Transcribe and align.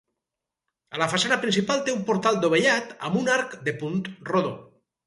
A 0.97 1.01
la 1.01 1.09
façana 1.11 1.37
principal 1.45 1.85
té 1.91 1.95
un 1.99 2.01
portal 2.09 2.41
dovellat 2.47 2.97
amb 3.11 3.23
un 3.25 3.35
arc 3.39 3.57
de 3.71 3.79
punt 3.85 4.07
rodó. 4.35 4.61